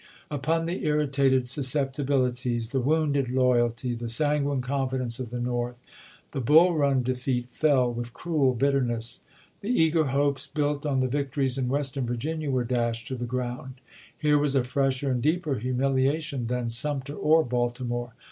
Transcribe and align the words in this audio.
Upon 0.31 0.65
the 0.65 0.83
irritated 0.87 1.47
susceptibilities, 1.47 2.69
the 2.69 2.79
wounded 2.79 3.29
loyalty, 3.29 3.93
the 3.93 4.09
sanguine 4.09 4.59
confidence 4.59 5.19
of 5.19 5.29
the 5.29 5.39
North, 5.39 5.75
the 6.31 6.41
Bull 6.41 6.73
Run 6.75 7.03
defeat 7.03 7.49
fell 7.51 7.93
with 7.93 8.11
cruel 8.11 8.55
bitterness. 8.55 9.19
The 9.59 9.69
eager 9.69 10.05
hopes 10.05 10.47
built 10.47 10.87
on 10.87 11.01
the 11.01 11.07
victories 11.07 11.59
in 11.59 11.67
Western 11.69 12.07
Vir 12.07 12.15
ginia 12.15 12.49
were 12.49 12.63
dashed 12.63 13.09
to 13.09 13.15
the 13.15 13.27
gi'ound. 13.27 13.73
Here 14.17 14.39
was 14.39 14.55
a 14.55 14.63
fresher 14.63 15.11
and 15.11 15.21
deeper 15.21 15.59
humiliation 15.59 16.47
than 16.47 16.71
Sumter 16.71 17.13
or 17.13 17.43
Baltimore. 17.43 18.13